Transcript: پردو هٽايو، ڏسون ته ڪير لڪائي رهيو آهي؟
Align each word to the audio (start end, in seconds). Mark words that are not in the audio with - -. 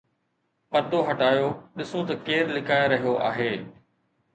پردو 0.71 0.99
هٽايو، 1.07 1.47
ڏسون 1.77 2.01
ته 2.09 2.13
ڪير 2.27 2.43
لڪائي 2.57 2.85
رهيو 2.93 3.13
آهي؟ 3.29 3.51